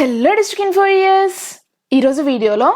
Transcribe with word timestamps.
Hello 0.00 0.30
district 0.34 0.62
info 0.66 0.84
years 0.92 1.40
ఈరోజు 1.92 2.20
వీడియోలో 2.22 2.68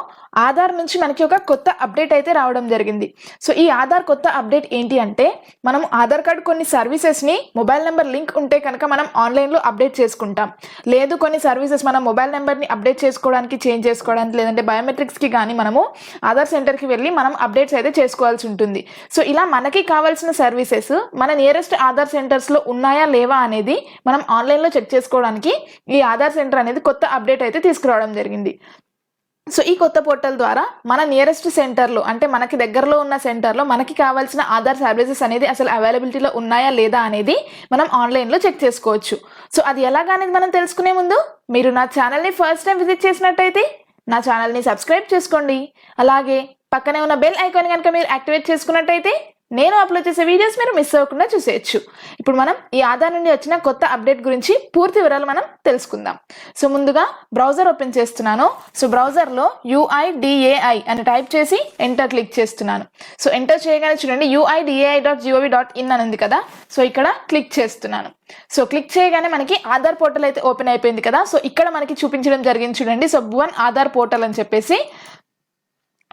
ఆధార్ 0.47 0.73
నుంచి 0.81 0.97
మనకి 1.03 1.23
ఒక 1.27 1.37
కొత్త 1.51 1.69
అప్డేట్ 1.85 2.13
అయితే 2.17 2.31
రావడం 2.39 2.65
జరిగింది. 2.75 3.07
సో 3.45 3.51
ఈ 3.63 3.67
ఆధార్ 3.81 4.05
కొత్త 4.11 4.27
అప్డేట్ 4.39 4.67
ఏంటి 4.79 4.97
అంటే 5.05 5.27
మనం 5.69 5.83
ఆధార్ 6.01 6.25
కార్డ్ 6.27 6.43
కొన్ని 6.49 6.67
సర్వీసెస్ని 6.75 7.37
మొబైల్ 7.59 7.85
నెంబర్ 7.89 8.11
లింక్ 8.15 8.33
ఉంటే 8.43 8.59
కనుక 8.67 8.85
మనం 8.95 9.07
ఆన్లైన్లో 9.25 9.61
అప్డేట్ 9.71 9.95
చేసుకుంటాం. 10.01 10.49
లేదు 10.95 11.15
కొన్ని 11.25 11.41
సర్వీసెస్ 11.47 11.85
మనం 11.91 12.03
మొబైల్ 12.11 12.33
నెంబర్ని 12.37 12.69
అప్డేట్ 12.77 13.01
చేసుకోవడానికి 13.05 13.59
చేంజ్ 13.67 13.87
చేసుకోవడానికి 13.89 14.39
లేదంటే 14.41 14.65
బయోమెట్రిక్స్కి 14.71 15.31
కానీ 15.37 15.55
మనము 15.63 15.83
ఆధార్ 16.31 16.53
సెంటర్కి 16.55 16.89
వెళ్ళి 16.93 17.13
మనం 17.21 17.35
అప్డేట్స్ 17.47 17.77
అయితే 17.81 17.93
చేసుకోవాల్సి 18.01 18.47
ఉంటుంది. 18.51 18.83
సో 19.17 19.23
ఇలా 19.33 19.45
మనకి 19.57 19.83
కావాల్సిన 19.93 20.31
సర్వీసెస్ 20.43 20.95
మన 21.23 21.31
నియరెస్ట్ 21.43 21.77
ఆధార్ 21.89 22.13
సెంటర్స్లో 22.17 22.61
ఉన్నాయా 22.75 23.05
లేవా 23.17 23.39
అనేది 23.49 23.77
మనం 24.11 24.23
ఆన్లైన్లో 24.39 24.71
చెక్ 24.77 24.93
చేసుకోవడానికి 24.95 25.53
ఈ 25.97 26.01
ఆధార్ 26.13 26.37
సెంటర్ 26.39 26.63
అనేది 26.63 26.83
కొత్త 26.89 27.05
అప్డేట్ 27.19 27.45
అయితే 27.47 27.61
తీసుకురావడం 27.69 28.13
జరిగింది. 28.19 28.55
సో 29.47 29.61
ఈ 29.71 29.73
కొత్త 29.81 29.99
పోర్టల్ 30.05 30.37
ద్వారా 30.41 30.63
మన 30.91 31.01
నియరెస్ట్ 31.11 31.49
సెంటర్లో 31.57 32.03
అంటే 32.11 32.27
మనకి 32.35 32.57
దగ్గరలో 32.63 32.97
ఉన్న 33.05 33.15
సెంటర్లో 33.25 33.65
మనకి 33.73 33.95
కావాల్సిన 34.01 34.43
ఆధార్ 34.57 34.81
సర్వీసెస్ 34.85 35.23
అనేది 35.27 35.47
అసలు 35.53 35.71
అవైలబిలిటీలో 35.75 36.31
ఉన్నాయా 36.41 36.71
లేదా 36.79 37.01
అనేది 37.09 37.37
మనం 37.73 37.87
ఆన్లైన్లో 38.01 38.39
చెక్ 38.45 38.63
చేసుకోవచ్చు. 38.65 39.17
సో 39.55 39.63
అది 39.71 39.83
ఎలాగా 39.91 40.13
అనేది 40.17 40.33
మనం 40.39 40.51
తెలుసుకునే 40.57 40.93
ముందు 41.01 41.19
మీరు 41.57 41.73
నా 41.79 41.85
ఛానల్ని 41.97 42.33
ఫస్ట్ 42.41 42.67
టైం 42.69 42.79
విజిట్ 42.83 43.07
చేసినట్టయితే 43.07 43.65
నా 44.09 44.21
ఛానల్ని 44.29 44.63
సబ్స్క్రైబ్ 44.71 45.13
చేసుకోండి. 45.15 45.59
అలాగే 46.05 46.39
పక్కనే 46.75 47.01
ఉన్న 47.07 47.17
బెల్ 47.25 47.41
ఐకాన్ 47.47 47.73
కనుక 47.75 47.89
మీరు 47.97 48.09
యాక్టివేట్ 48.15 48.51
చేసుకున్నట్టయితే 48.51 49.13
నేను 49.59 49.75
అప్లోడ్ 49.83 50.07
చేసే 50.09 50.25
వీడియోస్ 50.31 50.57
మీరు 50.61 50.73
మిస్ 50.79 50.93
అవ్వకుండా 50.99 51.27
చూసేయచ్చు. 51.35 51.79
ఇప్పుడు 52.21 52.37
మనం 52.43 52.57
ఈ 52.79 52.81
ఆధార్ 52.93 53.15
నుండి 53.17 53.31
వచ్చిన 53.35 53.57
కొత్త 53.67 53.85
అప్డేట్ 53.95 54.23
గురించి 54.29 54.55
పూర్తి 54.77 54.99
వివరాలు 55.01 55.27
మనం 55.33 55.45
తెలుసుకుందాం. 55.67 56.17
సో 56.61 56.69
ముందుగా 56.75 57.05
బ్రౌజర్ 57.39 57.71
ఓపెన్ 57.73 57.95
చేస్తున్నాను. 57.99 58.47
సో 58.81 58.87
బ్రౌజర్లో 58.95 59.47
యూఐడిఏఐ 59.73 60.79
అని 60.93 61.05
టైప్ 61.11 61.29
చేసి 61.37 61.61
ఎంటర్ 61.89 62.11
క్లిక్ 62.15 62.35
చేస్తున్నాను. 62.39 62.87
సో 63.25 63.31
ఎంటర్ 63.41 63.63
చేయగానే 63.67 63.99
చూడండి 64.05 64.29
UIDAI 64.35 64.99
dot 65.07 65.23
G O V 65.27 65.51
dot 65.57 65.73
in 65.83 65.93
అని 65.97 66.05
ఉంది 66.09 66.21
కదా? 66.25 66.41
సో 66.77 66.83
ఇక్కడ 66.91 67.07
క్లిక్ 67.33 67.53
చేస్తున్నాను. 67.59 68.11
సో 68.57 68.61
క్లిక్ 68.73 68.93
చేయగానే 68.99 69.29
మనకి 69.29 69.57
ఆధార్ 69.75 69.97
పోర్టల్ 70.03 70.25
అయితే 70.29 70.41
ఓపెన్ 70.51 70.71
అయిపోయింది 70.73 71.03
కదా? 71.09 71.23
సో 71.33 71.39
ఇక్కడ 71.51 71.69
మనకి 71.79 71.95
చూపించడం 72.03 72.43
జరిగింది 72.51 72.79
చూడండి. 72.83 73.09
సో 73.15 73.21
భువన్ 73.33 73.55
ఆధార్ 73.67 73.91
పోర్టల్ 73.97 74.25
అని 74.29 74.39
చెప్పేసి 74.39 74.79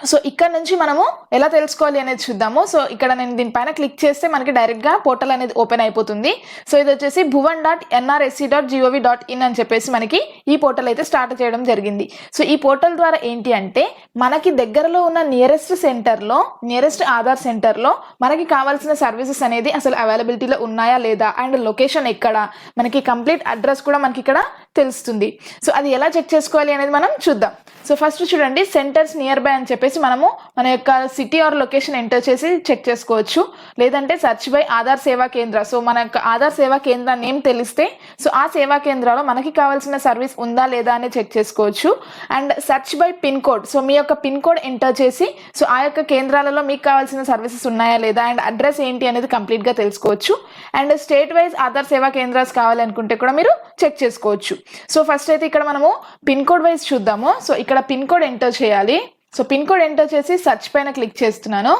సో 0.10 0.16
ఇక్కడ 0.30 0.50
నుంచి 0.56 0.74
మనము 0.82 1.04
ఎలా 1.38 1.48
తెలుసుకోవాలి 1.56 2.00
అనేది 2.04 2.22
చూద్దాము. 2.26 2.62
సో 2.72 2.80
ఇక్కడ 2.94 3.12
నేను 3.20 3.34
దీనిపైన 3.40 3.72
క్లిక్ 3.78 3.98
చేస్తే 4.04 4.26
మనకి 4.36 4.52
డైరెక్ట్గా 4.58 4.94
పోర్టల్ 5.06 5.34
అనేది 5.36 5.54
ఓపెన్ 5.64 5.84
అయిపోతుంది. 5.86 6.32
సో 6.70 6.76
ఇది 6.82 6.90
వచ్చేసి 6.94 7.22
Bhuvan 7.34 7.62
dot 7.66 7.84
NRSC 8.00 8.46
dot 8.54 8.70
G O V 8.72 9.00
dot 9.08 9.24
in 9.34 9.44
అని 9.48 9.58
చెప్పేసి 9.60 9.90
మనకి 9.96 10.20
ఈ 10.54 10.56
పోర్టల్ 10.64 10.90
అయితే 10.92 11.04
స్టార్ట్ 11.10 11.34
చేయడం 11.42 11.62
జరిగింది. 11.72 12.06
సో 12.38 12.42
ఈ 12.54 12.56
పోర్టల్ 12.66 12.96
ద్వారా 13.02 13.20
ఏంటి 13.32 13.54
అంటే 13.60 13.84
మనకి 14.24 14.52
దగ్గరలో 14.62 15.02
ఉన్న 15.10 15.22
నియరెస్ట్ 15.34 15.74
సెంటర్లో 15.86 16.40
నియరెస్ట్ 16.72 17.04
ఆధార్ 17.18 17.44
సెంటర్లో 17.48 17.92
మనకి 18.26 18.48
కావాల్సిన 18.56 18.96
సర్వీసెస్ 19.04 19.44
అనేది 19.50 19.72
అసలు 19.82 19.96
అవైలబిలిటీలో 20.06 20.60
ఉన్నాయా 20.70 20.98
లేదా? 21.08 21.30
అండ్ 21.44 21.58
లొకేషన్ 21.70 22.10
ఎక్కడ? 22.16 22.36
మనకి 22.82 23.02
కంప్లీట్ 23.12 23.46
అడ్రస్ 23.56 23.86
కూడా 23.90 24.02
మనకి 24.08 24.22
ఇక్కడ 24.26 24.40
తెలుస్తుంది. 24.80 25.28
సో 25.66 25.70
అది 25.78 25.90
ఎలా 25.98 26.08
చెక్ 26.16 26.30
చేసుకోవాలి 26.34 26.72
అనేది 26.76 26.92
మనం 26.98 27.12
చూద్దాం. 27.26 27.54
సో 27.88 27.94
ఫస్ట్ 28.02 28.22
చూడండి 28.32 28.62
సెంటర్స్ 28.74 29.14
నియర్ 29.22 29.42
బై 29.46 29.52
అని 29.58 29.68
చెప్పేసి 29.72 29.98
మనము 30.04 30.28
మన 30.58 30.68
యొక్క 30.74 30.92
సిటీ 31.16 31.40
ఆర్ 31.46 31.56
లొకేషన్ 31.62 31.98
ఎంటర్ 32.00 32.24
చేసి 32.28 32.50
చెక్ 32.68 32.84
చేసుకోవచ్చు. 32.90 33.42
లేదంటే 33.82 34.14
సెర్చ్ 34.24 34.48
బై 34.54 34.62
ఆధార్ 34.78 35.02
సేవా 35.08 35.28
కేంద్ర. 35.36 35.60
సో 35.72 35.78
మన 35.88 35.98
యొక్క 36.06 36.18
ఆధార్ 36.34 36.56
సేవా 36.60 36.78
కేంద్ర 36.88 37.16
నేమ్ 37.24 37.40
తెలిస్తే 37.50 37.86
సో 38.24 38.30
ఆ 38.42 38.44
సేవా 38.58 38.78
కేంద్రాలో 38.88 39.24
మనకి 39.32 39.52
కావాల్సిన 39.60 39.98
సర్వీస్ 40.06 40.36
ఉందా 40.46 40.66
లేదా 40.76 40.94
అని 41.00 41.10
చెక్ 41.18 41.32
చేసుకోవచ్చు. 41.38 41.92
And 42.38 42.54
search 42.68 42.94
by 43.02 43.10
pin 43.26 43.42
code. 43.48 43.66
So 43.74 43.82
మీ 43.88 43.96
యొక్క 44.00 44.16
పిన్ 44.26 44.42
కోడ్ 44.48 44.62
ఎంటర్ 44.70 44.96
చేసి 45.02 45.30
సో 45.60 45.66
ఆ 45.78 45.80
యొక్క 45.88 46.06
కేంద్రాలలో 46.14 46.64
మీకు 46.70 46.84
కావాల్సిన 46.90 47.24
సర్వీసెస్ 47.32 47.68
ఉన్నాయా 47.72 47.98
లేదా 48.06 48.26
అండ్ 48.32 48.44
అడ్రస్ 48.52 48.82
ఏంటి 48.88 49.12
అనేది 49.12 49.32
కంప్లీట్గా 49.36 49.76
తెలుసుకోవచ్చు. 49.82 50.36
అండ్ 50.80 50.96
స్టేట్ 51.06 51.36
వైజ్ 51.40 51.58
ఆధార్ 51.68 51.92
సేవా 51.94 52.12
కేంద్రాస్ 52.20 52.54
కావాలనుకుంటే 52.62 53.18
కూడా 53.24 53.36
మీరు 53.42 53.54
చెక్ 53.84 54.00
చేసుకోవచ్చు. 54.06 54.56
సో 54.96 55.02
ఫస్ట్ 55.10 55.32
అయితే 55.36 55.48
ఇక్కడ 55.52 55.64
మనము 55.72 55.92
పిన్ 56.30 56.46
కోడ్ 56.52 56.66
వైజ్ 56.68 56.86
చూద్దాము. 56.92 57.32
సో 57.48 57.54
ఇక్కడ 57.64 57.80
పిన్ 57.94 58.06
కోడ్ 58.12 58.28
ఎంటర్ 58.32 58.60
చేయాలి. 58.62 59.00
సో 59.38 59.44
పిన్ 59.54 59.66
కోడ్ 59.72 59.86
ఎంటర్ 59.88 60.14
చేసి 60.14 60.36
సర్చ్ 60.46 60.70
పైన 60.76 60.90
క్లిక్ 61.00 61.18
చేస్తున్నాను. 61.24 61.74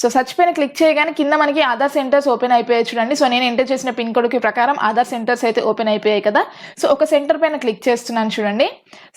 సో 0.00 0.06
సర్చ్ 0.12 0.32
పైన 0.36 0.50
క్లిక్ 0.56 0.76
చేయగానే 0.78 1.12
కింద 1.18 1.34
మనకి 1.40 1.62
ఆధార్ 1.70 1.92
సెంటర్స్ 1.96 2.26
ఓపెన్ 2.34 2.54
అయిపోయాయి 2.56 2.86
చూడండి. 2.90 3.14
సో 3.20 3.24
నేను 3.32 3.44
ఎంటర్ 3.48 3.68
చేసిన 3.70 3.90
పిన్ 3.98 4.12
కోడ్కి 4.16 4.38
ప్రకారం 4.46 4.76
ఆధార్ 4.88 5.10
సెంటర్స్ 5.10 5.44
అయితే 5.48 5.60
ఓపెన్ 5.70 5.90
అయిపోయాయి 5.92 6.22
కదా. 6.26 6.42
సో 6.80 6.84
ఒక 6.94 7.06
సెంటర్ 7.12 7.40
పైన 7.42 7.56
క్లిక్ 7.64 7.82
చేస్తున్నాను 7.88 8.32
చూడండి. 8.36 8.68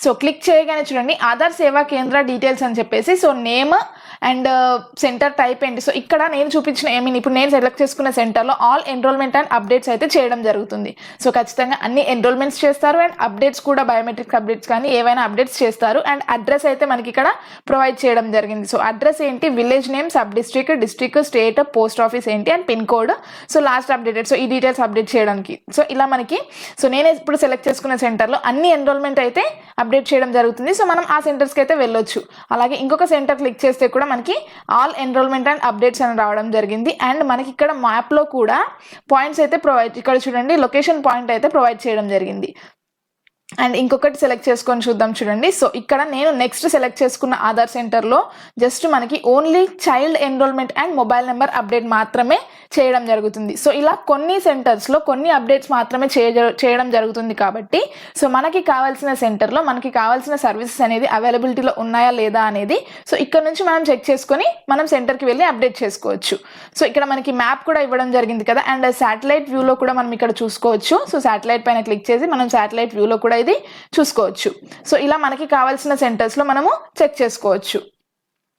సో 0.03 0.11
క్లిక్ 0.21 0.43
చేయగానే 0.49 0.83
చూడండి 0.89 1.15
ఆధార్ 1.29 1.55
సేవా 1.61 1.83
కేంద్ర 1.93 2.21
డీటెయిల్స్ 2.31 2.65
అని 2.67 2.77
చెప్పేసి. 2.79 3.15
So 3.23 3.31
name 3.49 3.75
and 4.29 4.47
uh, 4.55 4.75
centre 5.03 5.33
type 5.39 5.61
ఏంటి? 5.67 5.81
సో 5.85 5.91
ఇక్కడ 6.01 6.21
నేను 6.35 6.49
చూపించిన 6.53 6.87
ఐ 6.97 6.99
మీన్ 7.05 7.17
ఇప్పుడు 7.19 7.35
నేను 7.37 7.51
సెలెక్ట్ 7.55 7.79
చేసుకున్న 7.81 8.09
సెంటర్లో 8.19 8.53
ఆల్ 8.67 8.83
ఎన్రోల్మెంట్ 8.93 9.35
అండ్ 9.39 9.49
అప్డేట్స్ 9.57 9.89
అయితే 9.93 10.05
చేయడం 10.15 10.39
జరుగుతుంది. 10.47 10.91
సో 11.23 11.27
ఖచ్చితంగా 11.37 11.77
అన్ని 11.85 12.03
ఎన్రోల్మెంట్స్ 12.13 12.59
చేస్తారు 12.63 12.99
అండ్ 13.05 13.15
అప్డేట్స్ 13.25 13.61
కూడా 13.67 13.83
బయోమెట్రిక్ 13.89 14.35
అప్డేట్స్ 14.39 14.69
కానీ 14.73 14.87
ఏవైనా 14.99 15.23
అప్డేట్స్ 15.27 15.57
చేస్తారు 15.63 15.99
అండ్ 16.11 16.23
అడ్రస్ 16.35 16.65
అయితే 16.71 16.85
మనకి 16.91 17.09
ఇక్కడ 17.13 17.27
ప్రొవైడ్ 17.71 17.97
చేయడం 18.03 18.25
జరిగింది. 18.37 18.67
సో 18.73 18.79
అడ్రస్ 18.89 19.21
ఏంటి? 19.27 19.49
Village 19.59 19.89
name 19.95 20.09
sub 20.15 20.33
district 20.39 20.73
district 20.85 21.19
state 21.29 21.61
post 21.77 22.01
office 22.07 22.29
ఏంటి? 22.35 22.51
And 22.55 22.67
pin 22.71 22.85
code 22.93 23.13
so 23.53 23.59
last 23.69 23.93
updated 23.97 24.29
so 24.31 24.37
ఈ 24.43 24.47
డీటెయిల్స్ 24.53 24.81
అప్డేట్ 24.87 25.09
చేయడానికి. 25.15 25.55
సో 25.77 25.83
ఇలా 25.95 26.07
మనకి 26.15 26.39
సో 26.81 26.85
నేను 26.95 27.07
ఇప్పుడు 27.21 27.39
సెలెక్ట్ 27.45 27.67
చేసుకున్న 27.69 27.97
సెంటర్లో 28.05 28.39
అన్ని 28.51 28.71
ఎన్రోల్మెంట్ 28.79 29.21
అయితే 29.25 29.45
అప్డేట్ 29.83 30.09
చేయడం 30.13 30.31
జరుగుతుంది. 30.39 30.73
సో 30.81 30.83
మనం 30.93 31.05
ఆ 31.17 31.19
సెంటర్స్కి 31.29 31.61
అయితే 31.65 31.77
వెళ్ళొచ్చు. 31.83 32.21
అలాగే 32.55 32.75
ఇంకొక 32.85 33.05
సెంటర్ 33.15 33.39
క్లిక్ 33.43 33.61
చేస్తే 33.67 33.85
కూడా 33.95 34.05
మనకి 34.15 34.37
ఆల్ 34.81 34.95
ఎన్రోల్మెంట్ 35.07 35.49
అండ్ 35.53 35.65
అప్డేట్స్ 35.71 36.03
అని 36.05 36.21
రావడం 36.23 36.47
జరిగింది. 36.59 36.93
అండ్ 37.09 37.23
మనకి 37.33 37.51
ఇక్కడ 37.55 37.71
మ్యాప్లో 37.87 38.23
కూడా 38.37 38.59
పాయింట్స్ 39.13 39.43
అయితే 39.45 39.59
ప్రొవైడ్ 39.67 39.99
ఇక్కడ 40.03 40.17
చూడండి 40.27 40.55
లొకేషన్ 40.67 41.03
పాయింట్ 41.09 41.33
అయితే 41.35 41.49
ప్రొవైడ్ 41.57 41.79
చేయడం 41.87 42.07
జరిగింది. 42.15 42.49
అండ్ 43.63 43.75
ఇంకొకటి 43.81 44.17
సెలెక్ట్ 44.21 44.47
చేసుకొని 44.49 44.83
చూద్దాం 44.85 45.11
చూడండి. 45.17 45.49
సో 45.59 45.65
ఇక్కడ 45.79 46.01
నేను 46.13 46.29
నెక్స్ట్ 46.43 46.65
సెలెక్ట్ 46.75 47.01
చేసుకున్న 47.01 47.35
ఆధార్ 47.49 47.71
సెంటర్లో 47.75 48.19
జస్ట్ 48.63 48.85
మనకి 48.93 49.17
only 49.33 49.61
child 49.85 50.19
enrolment 50.29 50.73
and 50.83 50.93
mobile 51.01 51.27
number 51.31 51.53
update 51.59 51.87
మాత్రమే 51.97 52.39
చేయడం 52.75 53.03
జరుగుతుంది. 53.11 53.53
సో 53.63 53.69
ఇలా 53.79 53.93
కొన్ని 54.11 54.35
సెంటర్స్లో 54.47 54.97
కొన్ని 55.09 55.29
అప్డేట్స్ 55.37 55.71
మాత్రమే 55.75 56.07
చేయ 56.15 56.29
చేయడం 56.63 56.87
జరుగుతుంది 56.95 57.33
కాబట్టి 57.43 57.81
సో 58.19 58.25
మనకి 58.35 58.61
కావాల్సిన 58.71 59.11
సెంటర్లో 59.23 59.61
మనకి 59.69 59.89
కావాల్సిన 59.99 60.35
సర్వీసెస్ 60.45 60.81
అనేది 60.87 61.07
అవైలబిలిటీలో 61.17 61.73
ఉన్నాయా 61.83 62.11
లేదా 62.19 62.43
అనేది 62.51 62.77
సో 63.09 63.15
ఇక్కడ 63.25 63.43
నుంచి 63.47 63.63
మనం 63.69 63.83
చెక్ 63.91 64.05
చేసుకొని 64.09 64.47
మనం 64.73 64.85
సెంటర్కి 64.93 65.25
వెళ్ళి 65.31 65.45
అప్డేట్ 65.51 65.77
చేసుకోవచ్చు. 65.83 66.37
సో 66.77 66.83
ఇక్కడ 66.91 67.05
మనకి 67.13 67.33
మ్యాప్ 67.41 67.63
కూడా 67.69 67.81
ఇవ్వడం 67.87 68.11
జరిగింది 68.17 68.45
కదా 68.51 68.63
అండ్ 68.73 68.87
శాటిలైట్ 69.01 69.49
వ్యూలో 69.53 69.75
కూడా 69.81 69.95
మనం 70.01 70.13
ఇక్కడ 70.19 70.33
చూసుకోవచ్చు. 70.41 70.95
సో 71.13 71.19
శాటిలైట్ 71.27 71.65
పైన 71.67 71.81
క్లిక్ 71.89 72.07
చేసి 72.11 72.27
మనం 72.35 72.47
శాటిలైట్ 72.57 72.95
వ్యూలో 72.99 73.17
కూడా 73.25 73.37
ఇది 73.45 73.57
చూసుకోవచ్చు. 73.97 74.51
సో 74.91 74.97
ఇలా 75.07 75.19
మనకి 75.25 75.47
కావాల్సిన 75.57 75.95
సెంటర్స్లో 76.05 76.45
మనము 76.53 76.71
చెక్ 77.01 77.19
చేసుకోవచ్చు. 77.23 77.81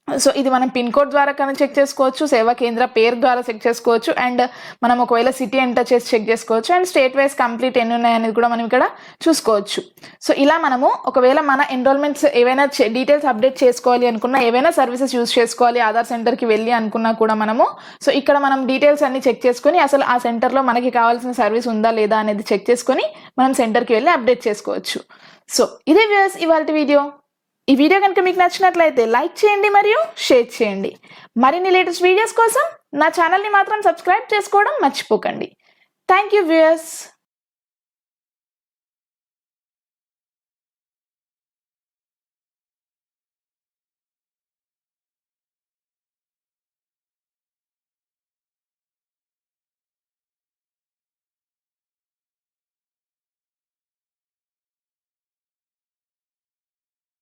సో 0.08 0.30
ఇది 0.40 0.50
మనం 0.54 0.68
పిన్ 0.74 0.90
కోడ్ 0.96 1.10
ద్వారా 1.14 1.32
కానీ 1.38 1.54
చెక్ 1.60 1.72
చేసుకోవచ్చు 1.78 2.24
సేవా 2.32 2.52
కేంద్ర 2.60 2.84
పేరు 2.96 3.16
ద్వారా 3.24 3.40
చెక్ 3.48 3.62
చేసుకోవచ్చు 3.66 4.10
అండ్ 4.24 4.42
మనం 4.84 4.96
ఒకవేళ 5.04 5.30
సిటీ 5.38 5.58
ఎంటర్ 5.64 5.88
చేసి 5.90 6.06
చెక్ 6.12 6.28
చేసుకోవచ్చు 6.30 6.70
అండ్ 6.76 6.88
స్టేట్ 6.90 7.16
వైజ్ 7.18 7.34
కంప్లీట్ 7.42 7.76
ఎన్ని 7.82 7.94
ఉన్నాయనేది 7.96 8.34
కూడా 8.38 8.48
మనం 8.52 8.64
ఇక్కడ 8.68 8.84
చూసుకోవచ్చు. 9.24 9.80
సో 10.26 10.30
ఇలా 10.44 10.56
మనము 10.66 10.88
ఒకవేళ 11.10 11.40
మన 11.50 11.66
ఎన్రోల్మెంట్స్ 11.76 12.26
ఏవైనా 12.42 12.66
డీటెయిల్స్ 12.98 13.26
అప్డేట్ 13.32 13.58
చేసుకోవాలి 13.64 14.06
అనుకున్నా 14.12 14.40
ఏవైనా 14.48 14.72
సర్వీసెస్ 14.78 15.16
యూస్ 15.18 15.34
చేసుకోవాలి 15.38 15.82
ఆధార్ 15.88 16.10
సెంటర్కి 16.12 16.48
వెళ్ళి 16.52 16.74
అనుకున్నా 16.80 17.12
కూడా 17.22 17.36
మనము 17.42 17.66
సో 18.06 18.12
ఇక్కడ 18.20 18.38
మనం 18.46 18.66
డీటెయిల్స్ 18.72 19.04
అన్ని 19.08 19.22
చెక్ 19.28 19.44
చేసుకొని 19.46 19.78
అసలు 19.88 20.06
ఆ 20.14 20.18
సెంటర్లో 20.28 20.62
మనకి 20.70 20.92
కావాల్సిన 20.98 21.34
సర్వీస్ 21.42 21.68
ఉందా 21.74 21.92
లేదా 22.00 22.18
అనేది 22.24 22.46
చెక్ 22.52 22.66
చేసుకొని 22.70 23.06
మనం 23.40 23.52
సెంటర్కి 23.62 23.94
వెళ్ళి 23.98 24.12
అప్డేట్ 24.16 24.42
చేసుకోవచ్చు. 24.48 25.00
సో 25.56 25.64
ఇదే 25.92 26.06
వ్యూస్ 26.12 26.36
ఇవాళ 26.46 26.64
వీడియో 26.80 27.00
ఈ 27.70 27.74
వీడియో 27.80 27.98
కనుక 28.02 28.20
మీకు 28.26 28.38
నచ్చినట్లయితే 28.40 29.04
లైక్ 29.14 29.32
చేయండి 29.40 29.68
మరియు 29.76 30.00
షేర్ 30.26 30.48
చేయండి. 30.56 30.90
మరిన్ని 31.42 31.70
లేటెస్ట్ 31.76 32.04
వీడియోస్ 32.08 32.34
కోసం 32.40 32.64
నా 33.00 33.06
ఛానల్ని 33.16 33.50
మాత్రం 33.56 33.78
సబ్స్క్రైబ్ 33.86 34.26
చేసుకోవడం 34.34 34.74
మర్చిపోకండి. 34.84 35.48
Thank 36.08 36.34
you 36.36 36.42
viewers. 36.50 36.90